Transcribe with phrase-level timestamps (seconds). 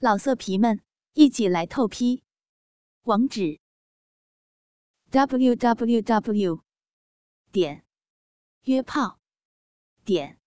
[0.00, 0.80] 老色皮们，
[1.14, 2.22] 一起来透批！
[3.02, 3.58] 网址
[5.10, 6.62] ：w w w
[7.50, 7.84] 点
[8.62, 9.18] 约炮
[10.04, 10.38] 点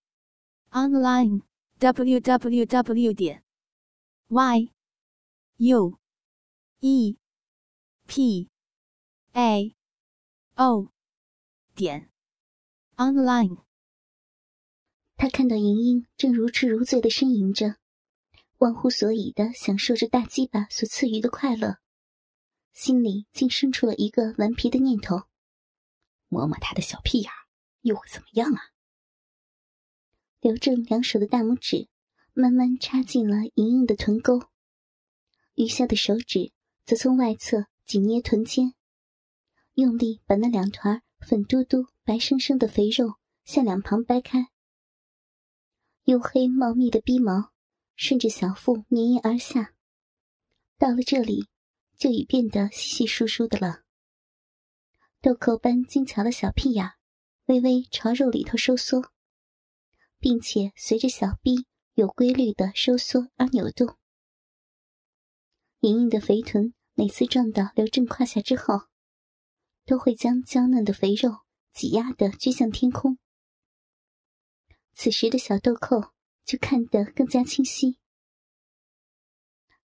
[0.70, 1.42] online
[1.80, 3.44] w w w 点
[4.30, 4.72] y
[5.58, 6.00] u
[6.80, 7.18] e
[8.08, 8.50] p
[9.34, 9.76] a
[10.56, 10.94] o
[11.76, 12.10] 点
[12.96, 13.66] online。
[15.18, 17.81] 他看到莹莹正如痴如醉的呻吟着。
[18.62, 21.80] 忘乎所以的享受着大鸡巴所赐予的快乐，
[22.72, 25.24] 心里竟生出了一个顽皮的念头：
[26.28, 27.32] 摸摸他的小屁眼，
[27.82, 28.62] 又会怎么样啊？
[30.42, 31.88] 刘正两手的大拇指
[32.34, 34.44] 慢慢插进了莹莹的臀沟，
[35.56, 36.52] 余下的手指
[36.86, 38.76] 则从外侧紧捏臀尖，
[39.74, 44.52] 用力把那两团粉嘟嘟、白生生的肥肉向两旁掰开，
[46.06, 47.51] 黝黑茂密的逼毛。
[48.04, 49.76] 顺着小腹绵延而下，
[50.80, 51.48] 到了这里，
[52.00, 53.84] 就已变得稀稀疏疏的了。
[55.22, 56.94] 豆蔻般精巧的小屁眼，
[57.46, 59.12] 微微朝肉里头收缩，
[60.18, 63.96] 并且随着小臂有规律的收缩而扭动。
[65.82, 68.88] 莹莹的肥臀每次撞到刘正胯下之后，
[69.86, 73.20] 都会将娇嫩的肥肉挤压的撅向天空。
[74.96, 76.12] 此时的小豆蔻。
[76.44, 78.00] 就看得更加清晰。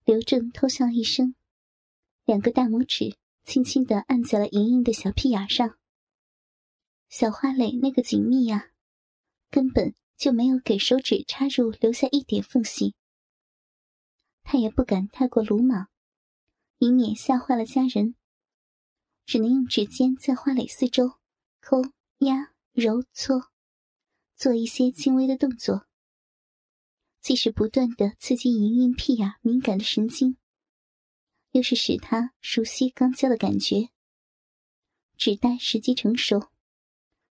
[0.08, 1.34] 刘正偷笑一声，
[2.24, 5.76] 两个大拇指轻轻的按在了莹莹的小屁眼上。
[7.10, 8.70] 小花蕾那个紧密呀，
[9.50, 12.94] 根本就没有给手指插入留下一点缝隙。
[14.42, 15.88] 他也不敢太过鲁莽，
[16.78, 18.14] 以免吓坏了家人，
[19.26, 21.18] 只能用指尖在花蕾四周
[21.60, 21.82] 抠、
[22.20, 23.50] 压、揉、搓，
[24.34, 25.86] 做一些轻微的动作。
[27.20, 30.36] 既是不断的刺激莹莹屁眼敏感的神经，
[31.50, 33.90] 又是使她熟悉刚交的感觉。
[35.16, 36.48] 只待时机成熟，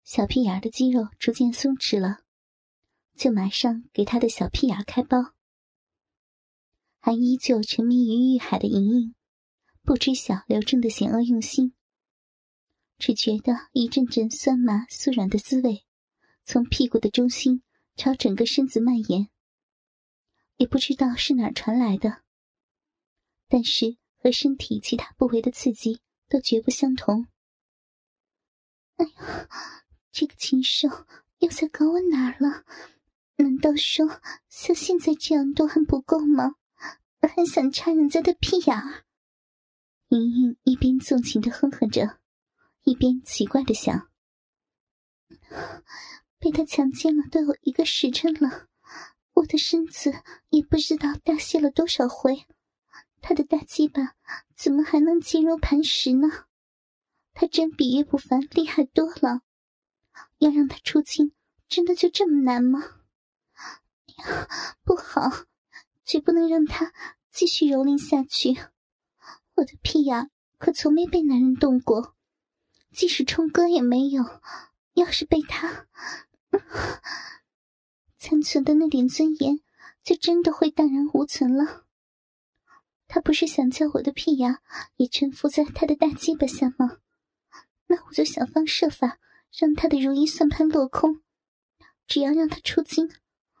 [0.03, 2.19] 小屁眼的肌肉逐渐松弛了，
[3.15, 5.33] 就马上给他的小屁眼开包。
[6.99, 9.15] 还依旧沉迷于欲海的莹莹，
[9.83, 11.73] 不知晓刘正的险恶用心，
[12.97, 15.85] 只觉得一阵阵酸麻酥软的滋味，
[16.43, 17.63] 从屁股的中心
[17.95, 19.29] 朝整个身子蔓延。
[20.59, 22.21] 也不知道是哪儿传来的，
[23.47, 27.27] 但是和身体其他部位的刺激都绝不相同。
[28.97, 29.49] 哎呀，
[30.11, 30.89] 这个禽兽
[31.37, 32.65] 又在搞我哪儿了？
[33.37, 34.05] 难道说
[34.49, 36.55] 像现在这样都还不够吗？
[37.21, 39.05] 还想插人家的屁眼儿？
[40.09, 42.19] 莹莹一边纵情的哼哼着，
[42.83, 44.11] 一边奇怪的想：
[46.37, 48.68] 被他强奸了都有一个时辰了。
[49.39, 50.13] 我的身子
[50.49, 52.45] 也不知道大泄了多少回，
[53.21, 54.15] 他的大鸡巴
[54.53, 56.27] 怎么还能坚如磐石呢？
[57.33, 59.41] 他真比岳不凡厉害多了。
[60.39, 61.31] 要让他出京，
[61.69, 62.83] 真的就这么难吗？
[64.17, 64.47] 呀，
[64.83, 65.45] 不好，
[66.03, 66.91] 绝不能让他
[67.31, 68.57] 继续蹂躏下去。
[69.55, 72.13] 我的屁眼可从没被男人动过，
[72.91, 74.41] 即使冲哥也没有。
[74.95, 75.87] 要是被他……
[78.29, 79.59] 残存的那点尊严，
[80.03, 81.87] 就真的会荡然无存了。
[83.07, 84.59] 他不是想叫我的屁眼
[84.97, 86.99] 也臣服在他的大鸡巴下吗？
[87.87, 89.17] 那我就想方设法
[89.57, 91.21] 让他的如意算盘落空。
[92.05, 93.09] 只要让他出京，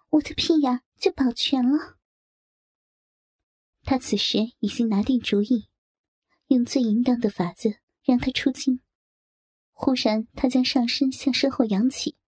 [0.09, 1.97] 我的屁眼就保全了。
[3.83, 5.67] 他此时已经拿定主意，
[6.45, 8.81] 用最淫荡的法子让他出京。
[9.71, 12.18] 忽然，他将上身向身后扬起。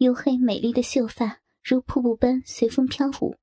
[0.00, 3.36] 黝黑美丽的秀发如瀑布般随风飘舞，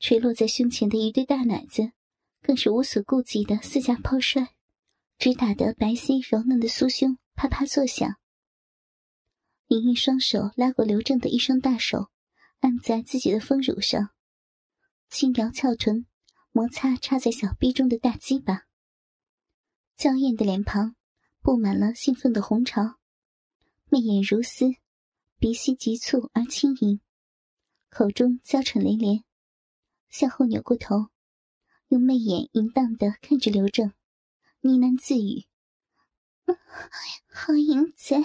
[0.00, 1.92] 垂落在胸前的一对大奶子，
[2.42, 4.56] 更是无所顾忌的四下抛摔，
[5.18, 8.16] 直打得白皙柔嫩的酥胸啪啪作响。
[9.68, 12.08] 莹莹双手拉过刘正的一双大手，
[12.58, 14.10] 按在自己的丰乳上，
[15.08, 16.06] 轻摇翘臀，
[16.50, 18.64] 摩擦插在小臂中的大鸡巴。
[19.96, 20.96] 娇艳的脸庞
[21.40, 22.96] 布满了兴奋的红潮，
[23.88, 24.74] 媚眼如丝。
[25.38, 26.98] 鼻息急促而轻盈，
[27.90, 29.22] 口中娇喘连连，
[30.08, 31.10] 向后扭过头，
[31.88, 33.92] 用媚眼淫荡的看着刘正，
[34.62, 35.46] 呢喃自语
[37.30, 38.24] ：“好淫贼，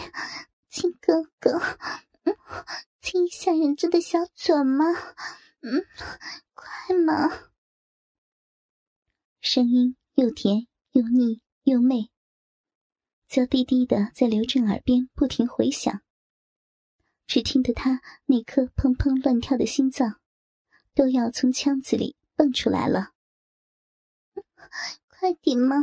[0.70, 1.60] 亲哥哥，
[3.02, 4.86] 亲一下人家的小嘴吗？
[5.60, 5.86] 嗯，
[6.54, 7.30] 快嘛！”
[9.42, 12.10] 声音又甜又腻又媚，
[13.28, 16.02] 娇滴滴的在刘正耳边不停回响。
[17.32, 20.20] 只听得他那颗砰砰乱跳的心脏，
[20.94, 23.14] 都要从腔子里蹦出来了。
[25.08, 25.78] 快点嘛！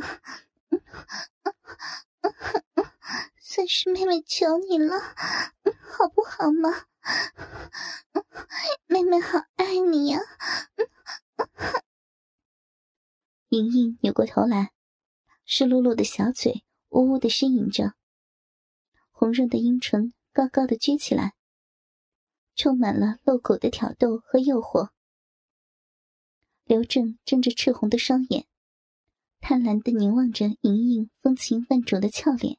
[3.40, 6.84] 算是妹妹求你了，好不好嘛？
[8.86, 10.20] 妹妹好爱你呀！
[13.48, 14.74] 莹莹扭过头来，
[15.46, 17.94] 湿漉漉的小嘴呜呜的呻吟着，
[19.10, 21.32] 红润的阴唇高高的撅起来，
[22.58, 24.90] 充满了露骨的挑逗和诱惑。
[26.64, 28.46] 刘正睁着赤红的双眼，
[29.40, 32.58] 贪婪的凝望着莹莹风情万种的俏脸。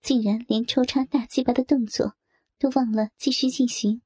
[0.00, 2.14] 竟然连抽插大鸡巴的动作
[2.58, 4.02] 都忘了继续进行。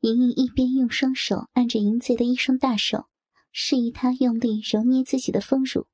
[0.00, 3.08] 莹莹一边用双手按着淫贼的一双大手，
[3.50, 5.88] 示意他用力揉捏自己的丰乳，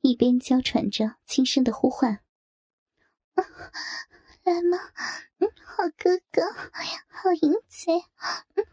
[0.00, 2.20] 一边娇喘着轻声的呼唤
[4.48, 4.78] ：“来吗？
[5.38, 6.42] 嗯，好哥哥，
[7.08, 7.92] 好淫贼，
[8.54, 8.64] 嗯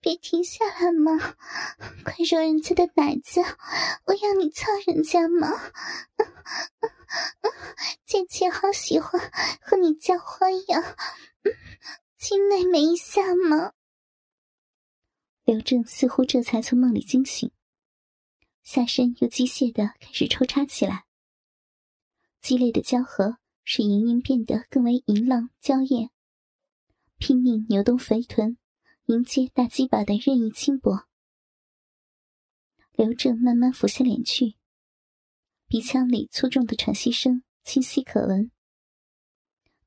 [0.00, 1.18] 别停下来嘛，
[2.04, 3.40] 快揉人家的奶子，
[4.04, 5.48] 我要你操人家嘛。”
[6.16, 6.26] 嗯
[6.80, 6.90] 嗯
[7.40, 7.50] 嗯
[8.04, 9.20] 姐姐好喜欢
[9.60, 10.96] 和你交欢呀，
[12.18, 13.72] 亲妹妹一下嘛。
[15.44, 17.50] 刘正似乎这才从梦里惊醒，
[18.62, 21.04] 下身又机械的开始抽插起来。
[22.40, 26.10] 激烈的交合使莹莹变得更为淫浪娇艳，
[27.18, 28.58] 拼命扭动肥臀，
[29.06, 31.06] 迎接大鸡巴的任意轻薄。
[32.92, 34.54] 刘正慢慢俯下脸去。
[35.66, 38.50] 鼻腔里粗重的喘息声清晰可闻。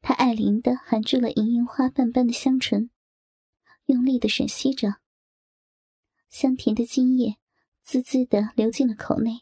[0.01, 2.89] 他爱怜的含住了莹莹花瓣般的香唇，
[3.85, 4.95] 用力的吮吸着。
[6.29, 7.37] 香甜的精液
[7.83, 9.41] 滋滋的流进了口内。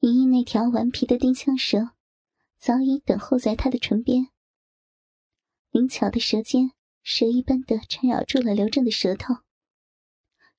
[0.00, 1.90] 莹莹那条顽皮的丁香舌
[2.60, 4.28] 早已等候在他的唇边。
[5.70, 6.72] 灵巧的舌尖
[7.02, 9.36] 蛇一般的缠绕住了刘正的舌头，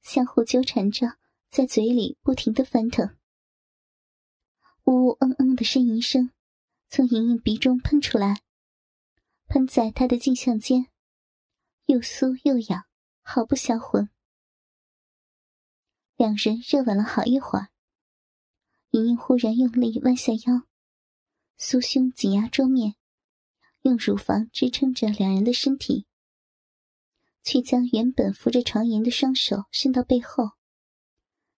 [0.02, 1.20] 相互纠缠着，
[1.52, 3.16] 在嘴里不停的翻腾。
[4.86, 6.32] 呜呜嗯嗯的呻吟声
[6.90, 8.42] 从莹莹鼻中喷出来，
[9.46, 10.88] 喷在她的颈项间，
[11.86, 12.86] 又酥又痒，
[13.22, 14.10] 好不销魂。
[16.16, 17.70] 两人热吻了好一会儿，
[18.90, 20.64] 莹莹忽然用力弯下腰，
[21.62, 22.96] 酥胸紧压桌面，
[23.84, 26.08] 用乳房支撑着两人的身体，
[27.44, 30.54] 却将原本扶着床沿的双手伸到背后，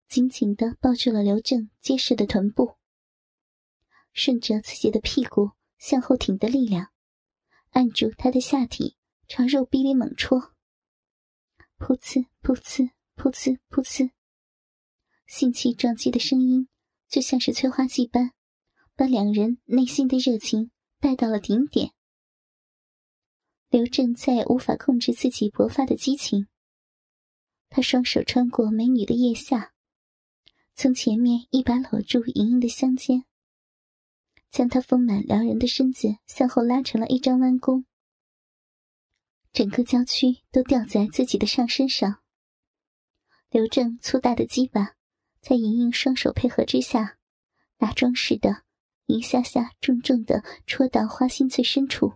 [0.10, 2.76] 紧紧的抱住了刘正结实的臀部。
[4.12, 6.92] 顺着自己的屁股向后挺的力量，
[7.70, 8.98] 按住他的下体，
[9.30, 10.54] 朝肉壁里猛戳。
[11.80, 14.12] 噗呲噗呲噗呲噗呲，
[15.26, 16.68] 性器撞击的声音
[17.08, 18.34] 就像是催化剂般，
[18.96, 21.94] 把两人内心的热情带到了顶点。
[23.70, 26.48] 刘正再也无法控制自己勃发的激情，
[27.70, 29.74] 他双手穿过美女的腋下，
[30.76, 33.26] 从前面一把搂住莹莹的香肩。
[34.52, 37.86] 将她丰满撩人的身子向后拉成了一张弯弓，
[39.52, 42.22] 整个娇躯都吊在自己的上身上。
[43.50, 44.94] 刘正粗大的鸡巴
[45.42, 47.18] 在莹莹双手配合之下，
[47.78, 48.64] 打桩似的
[49.06, 52.14] 一下下重重的戳到花心最深处，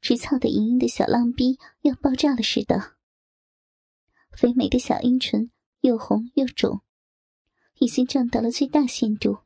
[0.00, 2.96] 直操的莹莹的小浪逼要爆炸了似的。
[4.32, 5.50] 肥美的小阴唇
[5.80, 6.82] 又红又肿，
[7.78, 9.38] 已经胀到了最大限度。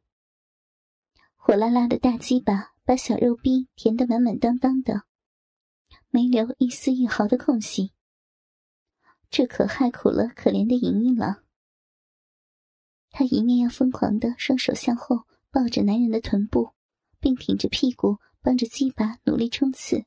[1.37, 5.05] 火辣辣的大鸡巴把小肉逼填得满满当当的，
[6.11, 7.93] 没留一丝一毫的空隙。
[9.31, 11.43] 这可害苦了可怜的莹莹了。
[13.11, 16.73] 她一面要疯狂的双手向后抱着男人的臀部，
[17.21, 20.07] 并挺着屁股帮着鸡巴努力冲刺，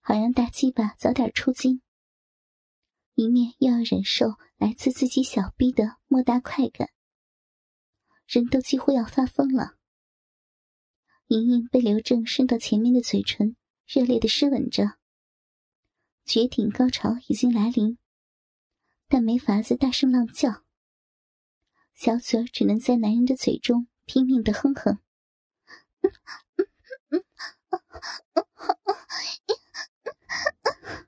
[0.00, 1.80] 好让大鸡巴早点出精；
[3.16, 6.90] 一面又要忍受来自自己小逼的莫大快感，
[8.28, 9.76] 人都几乎要发疯了。
[11.26, 14.96] 莹莹被刘正伸到前面的嘴唇热烈的湿吻着，
[16.24, 17.98] 绝顶高潮已经来临，
[19.08, 20.62] 但没法子大声浪叫，
[21.94, 24.98] 小嘴只能在男人的嘴中拼命的哼哼。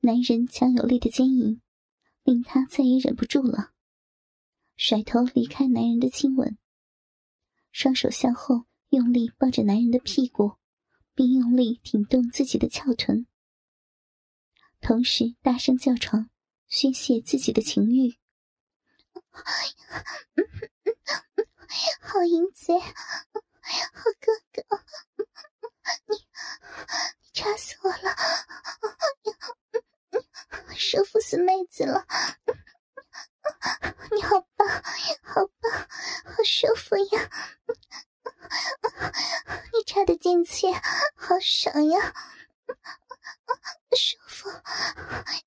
[0.00, 1.62] 男人强有力的奸淫
[2.24, 3.72] 令他再也忍不住了，
[4.76, 6.58] 甩头离开男人的亲吻，
[7.70, 8.66] 双手向后。
[8.90, 10.54] 用力抱着男人的屁股，
[11.14, 13.26] 并用力挺动自己的翘臀，
[14.80, 16.30] 同时大声叫床，
[16.68, 18.16] 宣泄自己的情欲。
[22.00, 22.90] 好淫贼，好
[24.20, 24.62] 哥哥，
[26.06, 28.16] 你你插死我了！
[30.76, 32.06] 舒服死妹子了！
[34.10, 34.66] 你好棒，
[35.22, 35.72] 好棒，
[36.24, 37.30] 好舒服呀！
[39.72, 40.66] 你插的进去，
[41.16, 42.14] 好爽呀！
[43.96, 44.50] 舒服，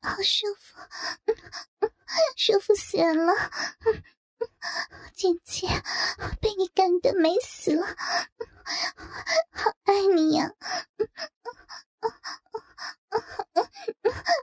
[0.02, 0.78] 好舒服，
[2.36, 3.34] 舒服死人了！
[5.14, 5.68] 姐姐，
[6.40, 7.86] 被你干的美死了，
[9.52, 10.52] 好爱你呀！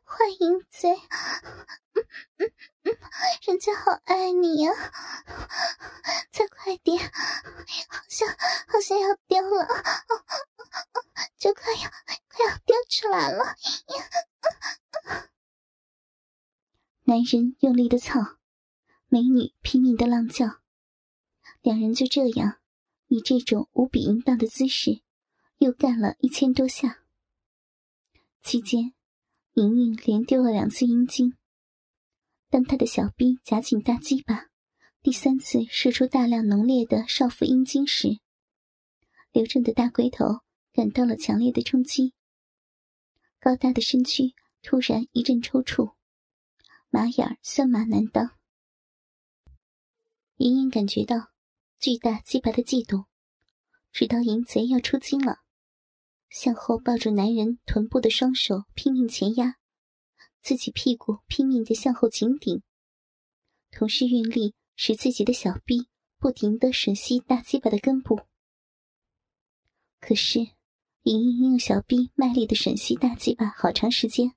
[0.04, 1.00] 坏淫贼，
[3.46, 4.72] 人家好爱你呀！
[6.30, 6.98] 再快点，
[7.88, 9.66] 好像好像要掉了，
[11.38, 11.90] 就快要
[12.28, 13.56] 快要掉出来了！
[17.04, 18.37] 男人用力的操，
[19.10, 20.60] 美女拼命的浪叫，
[21.62, 22.58] 两人就这样
[23.06, 25.00] 以这种无比淫荡的姿势，
[25.56, 27.04] 又干了一千多下。
[28.42, 28.92] 期间，
[29.54, 31.34] 莹莹连丢了两次阴茎。
[32.50, 34.50] 当她的小臂夹紧大鸡巴，
[35.02, 38.20] 第三次射出大量浓烈的少妇阴茎时，
[39.32, 40.40] 刘正的大龟头
[40.74, 42.12] 感到了强烈的冲击，
[43.40, 45.94] 高大的身躯突然一阵抽搐，
[46.90, 48.37] 马眼酸麻难当。
[50.38, 51.32] 莹莹感觉到
[51.80, 53.06] 巨大鸡巴的悸动，
[53.90, 55.38] 知道淫贼要出精了。
[56.30, 59.56] 向后抱住男人臀部的双手拼命前压，
[60.40, 62.62] 自己屁股拼命的向后紧顶，
[63.72, 65.88] 同时用力使自己的小臂
[66.20, 68.20] 不停的吮吸大鸡巴的根部。
[69.98, 70.38] 可是，
[71.02, 74.34] 莹莹用小臂卖力的吮吸大鸡巴好长时间，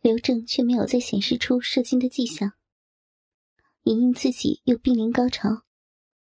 [0.00, 2.52] 刘正却没有再显示出射精的迹象。
[3.84, 5.64] 莹莹自己又濒临高潮，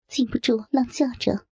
[0.07, 1.45] 禁不住浪叫着。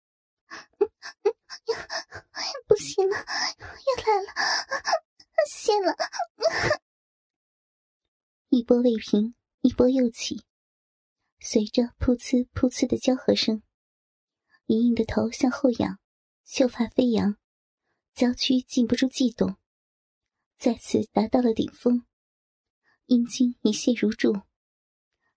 [2.67, 4.33] 不行了，要来了，
[5.49, 5.95] 谢了。
[8.49, 10.43] 一波未平，一波又起，
[11.39, 13.61] 随着噗呲噗呲的交合声，
[14.67, 15.99] 莹莹的头向后仰，
[16.45, 17.37] 秀发飞扬，
[18.13, 19.57] 娇躯禁不住悸动，
[20.57, 22.05] 再次达到了顶峰，
[23.07, 24.41] 阴茎一泻如注，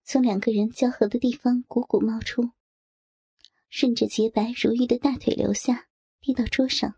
[0.05, 2.53] 从两个人交合的地方汩汩冒出。
[3.69, 5.89] 顺着洁白如玉的大腿流下，
[6.21, 6.95] 滴到桌上。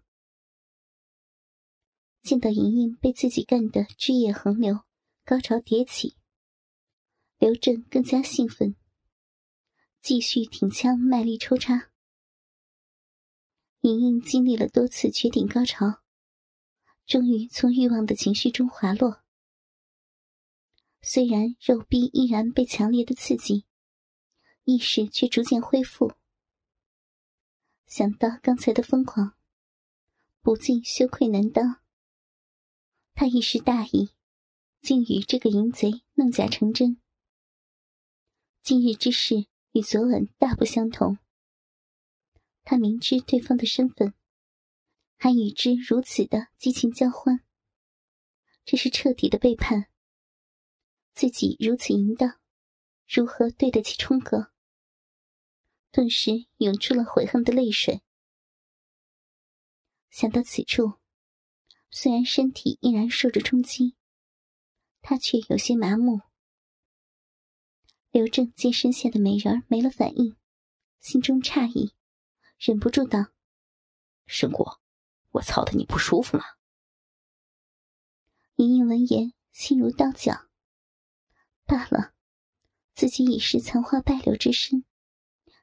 [2.22, 4.80] 见到莹莹被自己干得汁液横流，
[5.24, 6.16] 高潮迭起，
[7.38, 8.76] 刘正更加兴奋，
[10.02, 11.90] 继续挺枪卖力抽插。
[13.80, 16.02] 莹莹经历了多次绝顶高潮，
[17.06, 19.22] 终于从欲望的情绪中滑落。
[21.08, 23.64] 虽然肉壁依然被强烈的刺激，
[24.64, 26.14] 意识却逐渐恢复。
[27.86, 29.36] 想到刚才的疯狂，
[30.42, 31.80] 不禁羞愧难当。
[33.14, 34.10] 他一时大意，
[34.80, 37.00] 竟与这个淫贼弄假成真。
[38.64, 41.18] 今日之事与昨晚大不相同。
[42.64, 44.12] 他明知对方的身份，
[45.16, 47.44] 还与之如此的激情交欢，
[48.64, 49.86] 这是彻底的背叛。
[51.16, 52.38] 自己如此淫荡，
[53.08, 54.52] 如何对得起冲哥？
[55.90, 58.02] 顿时涌出了悔恨的泪水。
[60.10, 60.98] 想到此处，
[61.88, 63.96] 虽然身体依然受着冲击，
[65.00, 66.20] 他却有些麻木。
[68.10, 70.36] 刘正见身下的美人没了反应，
[71.00, 71.94] 心中诧异，
[72.58, 73.28] 忍不住道
[74.28, 74.82] ：“申果，
[75.30, 76.44] 我操的你不舒服吗？”
[78.56, 80.45] 莹莹闻言，心如刀绞。
[81.66, 82.14] 罢了，
[82.94, 84.84] 自己已是残花败柳之身。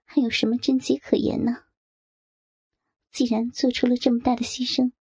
[0.04, 1.64] 还有什么真迹可言呢？
[3.10, 4.92] 既然做出了这么大的牺牲，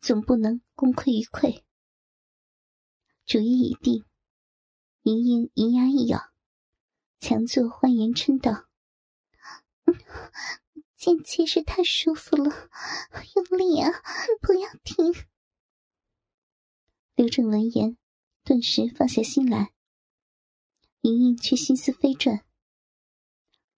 [0.00, 1.62] 总不能功亏一篑。
[3.26, 4.04] 主意已定，
[5.02, 6.32] 莹莹银牙一咬，
[7.18, 8.66] 强作欢颜嗔道
[10.96, 12.70] ：“剑气是太舒服了，
[13.34, 13.90] 用力啊，
[14.40, 15.12] 不要停。”
[17.16, 17.96] 刘正闻言，
[18.42, 19.72] 顿时放下心来。
[21.04, 22.46] 莹莹却心思飞转。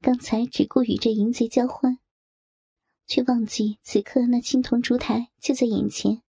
[0.00, 1.98] 刚才只顾与这淫贼交欢，
[3.04, 6.22] 却忘记此刻那青铜烛台就在眼前，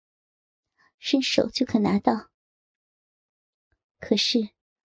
[0.98, 2.30] 伸手就可拿到。
[4.00, 4.52] 可是，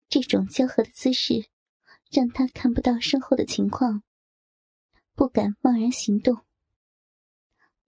[0.08, 1.50] 这种交合的姿势，
[2.10, 4.02] 让他看不到身后的情况，
[5.16, 6.46] 不敢贸然行动。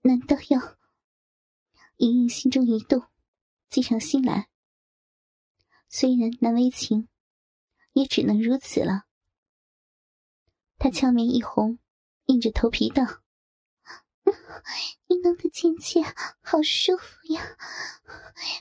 [0.01, 0.77] 难道要？
[1.96, 3.03] 莹莹心中一动，
[3.70, 4.50] 计上心来。
[5.88, 7.08] 虽然难为情，
[7.93, 9.03] 也只能如此了。
[10.77, 11.79] 他俏面一红，
[12.25, 13.03] 硬着头皮道
[15.07, 16.01] ：“你弄的亲切，
[16.41, 17.57] 好舒服呀！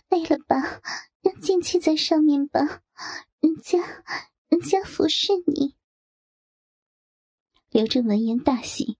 [0.08, 0.80] 累了吧？
[1.22, 2.82] 让剑气在上面吧，
[3.40, 3.78] 人家，
[4.48, 5.76] 人家服侍你。
[7.68, 8.98] 刘正闻言大喜，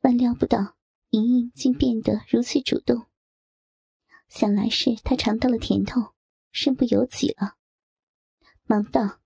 [0.00, 0.76] 万料不到
[1.10, 3.06] 莹莹竟变得如此主动，
[4.28, 6.14] 想来是他尝到了甜头，
[6.50, 7.56] 身不由己了，
[8.64, 9.20] 忙道：“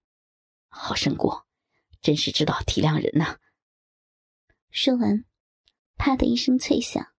[0.71, 1.47] 好胜过，
[2.01, 3.39] 真是知道体谅人呐。”
[4.71, 5.25] 说完，
[5.97, 7.13] 啪的一声脆响，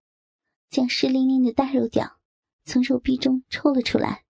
[0.69, 2.19] 将湿淋淋的大肉屌
[2.63, 4.25] 从肉壁中抽了出来。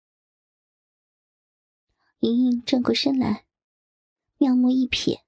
[2.21, 3.47] 莹莹转过身来，
[4.39, 5.21] 妙目一瞥，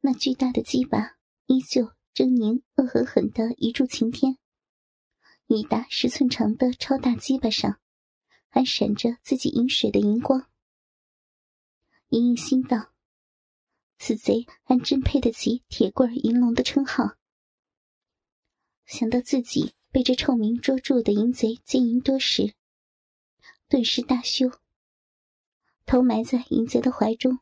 [0.00, 4.38] 那巨大的鸡巴依旧狰狞恶狠狠的一柱擎天，
[5.46, 7.80] 一达十寸长的超大鸡巴上
[8.48, 10.48] 还闪着自己饮水的银光。
[12.08, 12.92] 莹莹心道：
[13.98, 17.16] 此贼还真配得起“铁棍银龙”的称号。
[18.86, 22.54] 想到自己被这臭名捉住的淫贼奸淫多时，
[23.68, 24.50] 顿时大羞。
[25.86, 27.40] 头埋在淫贼的怀中，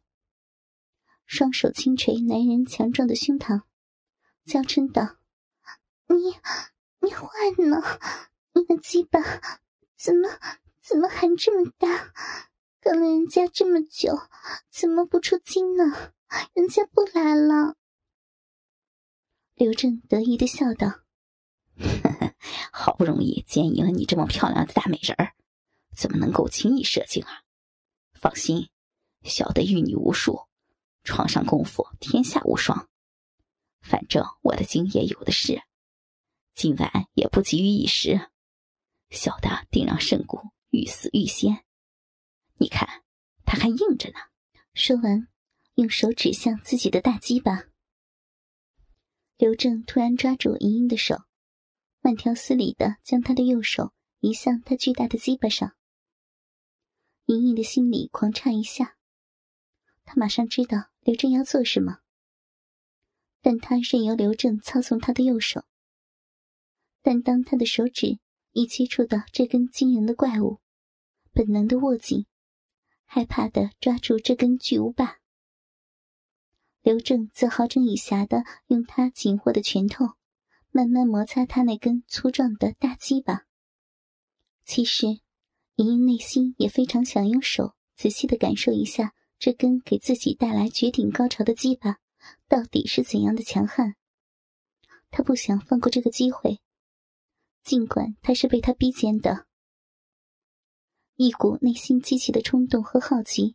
[1.27, 3.63] 双手轻捶男人强壮的胸膛，
[4.45, 5.17] 娇嗔道
[6.09, 6.37] ：“你，
[7.01, 7.29] 你坏
[7.59, 7.83] 呢？
[8.55, 9.21] 你的鸡巴
[9.97, 10.29] 怎么
[10.81, 12.13] 怎么还这么大？
[12.83, 14.19] 跟了人家这么久，
[14.69, 15.85] 怎么不出金呢？
[16.53, 17.77] 人家不来了。”
[19.55, 20.89] 刘正得意的笑道
[21.79, 22.35] ：“呵 呵
[22.73, 25.35] 好不容易奸淫了你这么漂亮的大美人儿，
[25.97, 27.43] 怎么能够轻易射精啊？”
[28.19, 28.69] 放心，
[29.23, 30.49] 小的遇女无数，
[31.05, 32.89] 床上功夫天下无双。
[33.81, 35.63] 反正我的精液有的是，
[36.53, 38.31] 今晚也不急于一时，
[39.11, 41.65] 小的定让圣姑欲死欲仙。
[42.63, 43.03] 你看，
[43.45, 44.21] 他还硬着呢。
[44.73, 45.27] 说完，
[45.75, 47.65] 用手指向自己的大鸡巴。
[49.37, 51.17] 刘正突然抓住莹莹的手，
[52.03, 55.75] 慢条斯理的将她的右手移向他巨大的鸡巴上。
[57.25, 58.97] 莹莹的心里狂颤一下，
[60.05, 61.99] 她马上知道刘正要做什么，
[63.41, 65.65] 但她任由刘正操纵她的右手。
[67.03, 68.21] 但当他的手指
[68.53, 70.61] 一接触到这根惊人的怪物，
[71.33, 72.27] 本能的握紧，
[73.15, 75.19] 害怕的抓住这根巨无霸。
[76.81, 80.15] 刘正则好整以暇的用他紧握的拳头，
[80.71, 83.43] 慢慢摩擦他那根粗壮的大鸡巴。
[84.65, 85.21] 其实。
[85.77, 91.97] 莹莹内心也非常想用手仔细的感受一下这根给自己带来绝顶高潮的鸡巴
[92.47, 93.95] 到底是怎样的强悍。
[95.11, 96.61] 她不想放过这个机会，
[97.63, 99.47] 尽管她是被他逼奸的。
[101.25, 103.55] 一股内心激起的冲动和好奇，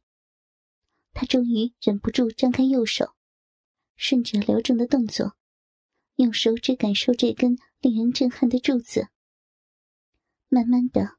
[1.12, 3.14] 他终于忍不住张开右手，
[3.98, 5.36] 顺着刘正的动作，
[6.16, 9.10] 用手指感受这根令人震撼的柱子，
[10.48, 11.18] 慢慢的。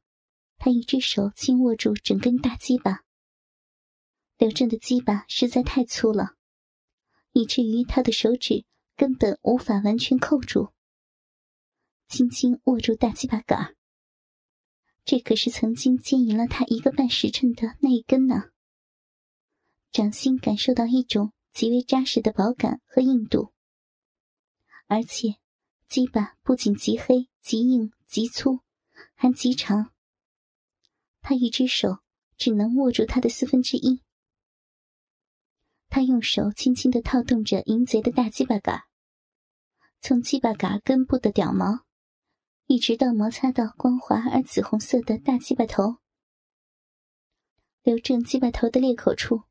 [0.57, 3.03] 他一只手轻握住整根大鸡巴，
[4.39, 6.35] 刘正的鸡巴实在太粗了，
[7.31, 10.73] 以至于他的手指根本无法完全扣住。
[12.07, 13.75] 轻轻握住大鸡巴杆
[15.09, 18.43] 这可是曾经牵引了他一个半时辰的那一根呢。
[19.91, 23.51] 掌心感受到一种极为扎实的饱感和硬度，
[24.85, 25.37] 而且
[25.87, 28.59] 鸡巴不仅极黑、极硬、极粗，
[29.15, 29.91] 还极长。
[31.21, 31.97] 他一只手
[32.37, 34.03] 只能握住他的四分之一。
[35.87, 38.83] 他用手轻轻的套动着淫贼的大鸡巴杆，
[40.01, 41.79] 从鸡巴杆根部的屌毛，
[42.71, 45.97] 一直到摩擦到光滑而紫红色的大鸡巴头。
[47.81, 49.41] 留正鸡巴头的裂口处，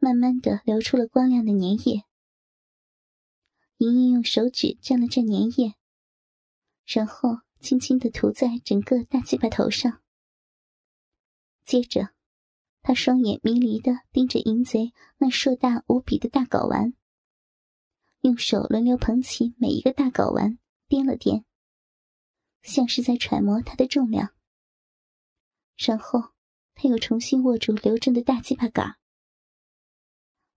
[0.00, 2.02] 慢慢的流出了光亮的粘液。
[3.76, 5.76] 莹莹用手指蘸了蘸粘液，
[6.84, 10.02] 然后轻轻的涂在整个大鸡巴头上。
[11.64, 12.08] 接着，
[12.82, 16.94] 他双眼迷离的盯着淫贼那硕大无比的大睾丸，
[18.22, 20.58] 用手轮流捧起每一个大睾丸，
[20.88, 21.44] 掂了掂，
[22.62, 24.34] 像是在揣摩它的重量。
[25.76, 26.32] 然后，
[26.74, 28.98] 他又重新握住刘正的大鸡巴杆，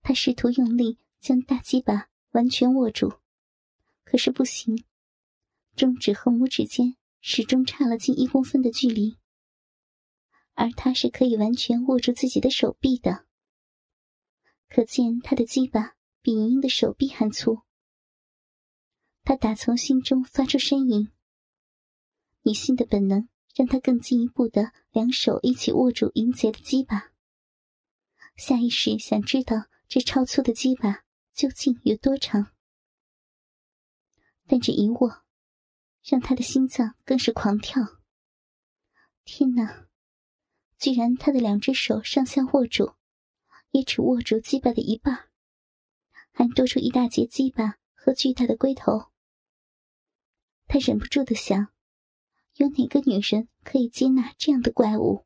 [0.01, 3.19] 他试图用力将大鸡巴完全握住，
[4.03, 4.83] 可是不行，
[5.75, 9.17] 中指和拇指间始终差了近一公分的距离。
[10.55, 13.25] 而他是可以完全握住自己的手臂的，
[14.67, 17.61] 可见他的鸡巴比莹莹的手臂还粗。
[19.23, 21.09] 他打从心中发出呻吟，
[22.43, 27.11] 女性的本能让他更进一步的两手一起握住银杰的鸡巴，
[28.35, 31.03] 下意识想知道这超粗的鸡巴
[31.33, 32.51] 究竟有多长。
[34.45, 35.23] 但这一握，
[36.03, 37.81] 让他的心脏更是狂跳。
[39.23, 39.87] 天哪！
[40.77, 42.95] 居然他的两只手上下握住，
[43.71, 45.29] 也只握住鸡巴的一半，
[46.33, 49.11] 还多出一大截鸡巴和巨大的龟头。
[50.67, 51.72] 他忍不住的想：
[52.55, 55.25] 有哪个女人可以接纳这样的怪物？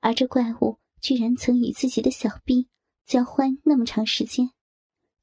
[0.00, 2.68] 而这怪物居然曾与自己的小臂
[3.04, 4.50] 交欢那么长时间，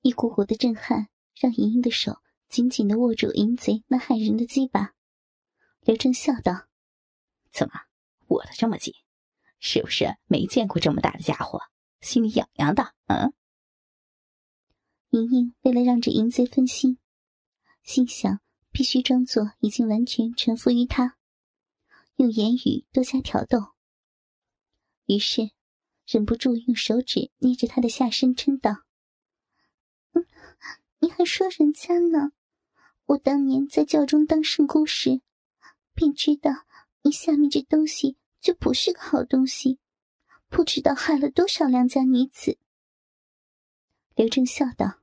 [0.02, 4.94] 一股股的震撼让莹莹的手紧紧的握住淫贼那骇人的鸡巴。
[5.82, 6.68] 刘正笑道
[7.52, 7.74] ：“怎么
[8.28, 8.94] 握得这么紧？
[9.60, 11.62] 是不是没见过这么大的家伙，
[12.00, 13.34] 心里痒痒的？”嗯。
[15.10, 17.00] 莹莹为了让这淫贼分心，
[17.82, 18.40] 心想
[18.78, 21.18] 必须装作已经完全臣服于他，
[22.18, 23.74] 用言语多加挑逗。
[25.08, 25.50] 于是，
[26.06, 28.84] 忍不住用手指捏着他的下身，嗔道：“，
[31.02, 32.34] 你还说人家呢？
[33.08, 35.22] 我当年在教中当圣姑时，
[35.96, 36.52] 便知道
[37.02, 39.80] 你下面这东西就不是个好东西，
[40.50, 42.60] 不知道害了多少良家女子。”
[44.14, 45.00] 刘正笑道：“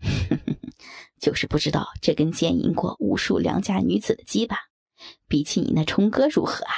[0.00, 0.72] 哼哼哼
[1.18, 4.56] 就是不知道这根奸淫过无数良家女子的鸡巴，
[5.26, 6.72] 比起你那冲哥如何啊？”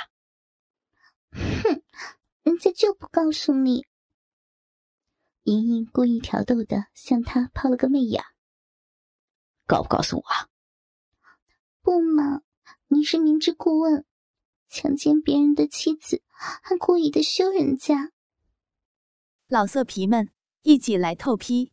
[1.63, 1.83] 哼。
[2.45, 3.85] 人家就不告诉你。
[5.43, 8.25] 莹莹故意挑逗的向他抛了个媚眼。
[9.67, 10.25] 告不告诉我？
[11.83, 12.41] 不嘛，
[12.87, 14.07] 你是明知故问，
[14.67, 18.13] 强奸别人的妻子，还故意的羞人家。
[19.47, 20.31] 老色皮们，
[20.63, 21.73] 一起来透批！